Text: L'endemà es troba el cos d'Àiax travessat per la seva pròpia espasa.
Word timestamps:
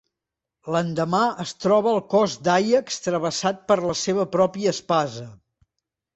L'endemà 0.75 1.19
es 1.43 1.53
troba 1.65 1.91
el 1.97 2.01
cos 2.13 2.39
d'Àiax 2.47 2.99
travessat 3.09 3.61
per 3.69 3.79
la 3.85 3.95
seva 4.07 4.27
pròpia 4.39 4.75
espasa. 4.75 5.29